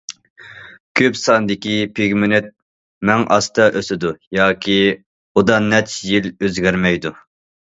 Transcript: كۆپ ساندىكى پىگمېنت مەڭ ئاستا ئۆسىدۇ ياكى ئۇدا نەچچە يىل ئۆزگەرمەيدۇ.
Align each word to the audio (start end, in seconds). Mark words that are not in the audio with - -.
كۆپ 0.99 1.17
ساندىكى 1.23 1.75
پىگمېنت 1.99 2.47
مەڭ 3.09 3.27
ئاستا 3.35 3.67
ئۆسىدۇ 3.81 4.15
ياكى 4.39 4.79
ئۇدا 5.35 5.63
نەچچە 5.69 5.99
يىل 6.15 6.33
ئۆزگەرمەيدۇ. 6.41 7.15